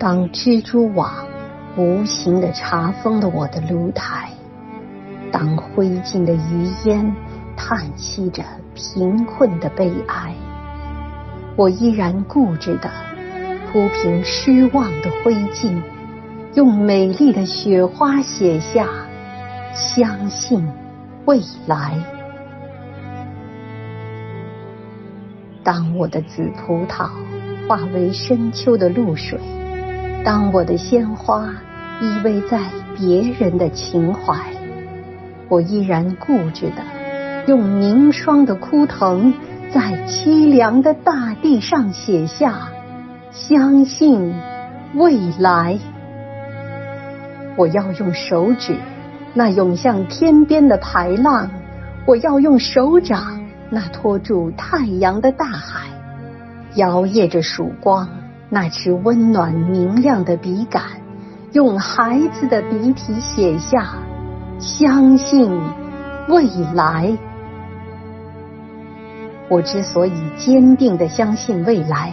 [0.00, 1.12] 当蜘蛛网
[1.76, 4.30] 无形的查封了我的炉台，
[5.30, 7.14] 当灰烬的余烟
[7.54, 8.42] 叹息着
[8.74, 10.34] 贫困的悲哀，
[11.54, 12.88] 我依然固执地
[13.70, 15.78] 铺平失望的灰烬，
[16.54, 18.88] 用美丽的雪花写下
[19.74, 20.66] 相信
[21.26, 22.02] 未来。
[25.62, 27.10] 当我的紫葡萄
[27.68, 29.38] 化为深秋的露水，
[30.22, 31.48] 当我的鲜花
[32.00, 32.60] 依偎在
[32.96, 34.36] 别人的情怀，
[35.48, 36.82] 我依然固执的
[37.46, 39.32] 用凝霜的枯藤，
[39.72, 42.68] 在凄凉的大地上写下
[43.32, 44.34] 相信
[44.94, 45.78] 未来。
[47.56, 48.76] 我要用手指
[49.32, 51.50] 那涌向天边的排浪，
[52.06, 53.40] 我要用手掌。
[53.72, 55.86] 那托住太阳的大海，
[56.74, 58.08] 摇曳着曙光；
[58.52, 60.82] 那支温暖明亮的笔杆，
[61.52, 63.94] 用孩子的笔体写下
[64.58, 65.48] 相信
[66.28, 67.16] 未来。
[69.48, 72.12] 我之所以坚定的相信未来，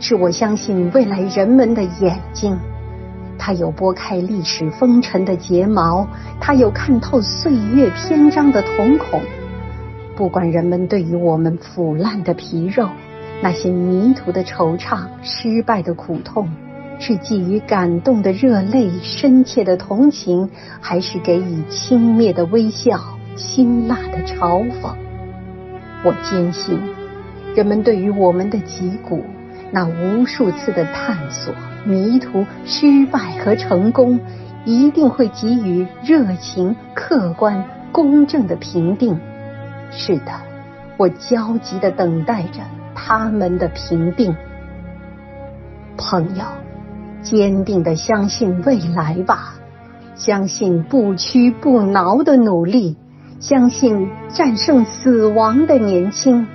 [0.00, 2.58] 是我相信未来人们的眼睛，
[3.38, 6.04] 它有拨开历史风尘的睫毛，
[6.40, 9.20] 它有看透岁月篇章的瞳孔。
[10.16, 12.88] 不管人们对于我们腐烂的皮肉、
[13.42, 16.48] 那些迷途的惆怅、失败的苦痛，
[16.98, 23.00] 是寄予感动的热泪、深切的同情，还是给予轻蔑的微笑、
[23.36, 24.94] 辛辣的嘲讽，
[26.04, 26.78] 我坚信，
[27.54, 29.24] 人们对于我们的脊骨
[29.72, 31.54] 那无数次的探索、
[31.86, 34.20] 迷途、失败和成功，
[34.66, 39.18] 一定会给予热情、客观、公正的评定。
[39.90, 40.32] 是的，
[40.98, 42.60] 我焦急的等待着
[43.06, 44.36] 他们的评定。
[45.96, 46.44] 朋友，
[47.22, 49.54] 坚定的相信未来吧，
[50.14, 52.96] 相信不屈不挠的努力，
[53.38, 56.46] 相信战胜死亡的年轻，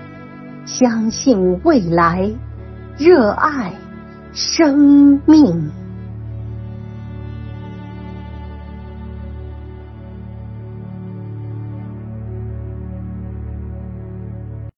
[0.65, 2.29] 相信未来，
[2.97, 3.73] 热爱
[4.33, 5.71] 生命。